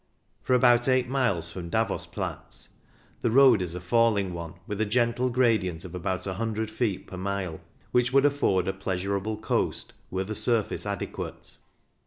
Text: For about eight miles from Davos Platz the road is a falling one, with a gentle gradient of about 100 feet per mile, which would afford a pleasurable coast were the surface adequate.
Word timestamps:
For 0.41 0.55
about 0.55 0.87
eight 0.87 1.07
miles 1.07 1.51
from 1.51 1.69
Davos 1.69 2.07
Platz 2.07 2.69
the 3.21 3.29
road 3.29 3.61
is 3.61 3.75
a 3.75 3.79
falling 3.79 4.33
one, 4.33 4.55
with 4.65 4.81
a 4.81 4.85
gentle 4.87 5.29
gradient 5.29 5.85
of 5.85 5.93
about 5.93 6.25
100 6.25 6.71
feet 6.71 7.05
per 7.05 7.17
mile, 7.17 7.61
which 7.91 8.11
would 8.11 8.25
afford 8.25 8.67
a 8.67 8.73
pleasurable 8.73 9.37
coast 9.37 9.93
were 10.09 10.23
the 10.23 10.33
surface 10.33 10.87
adequate. 10.87 11.57